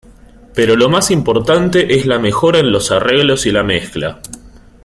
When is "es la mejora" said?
1.95-2.57